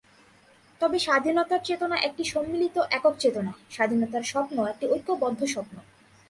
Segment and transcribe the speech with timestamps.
[0.81, 5.75] তবে স্বাধীনতার চেতনা একটি সম্মিলিত একক চেতনা, স্বাধীনতার স্বপ্ন একটি ঐক্যবদ্ধ স্বপ্ন।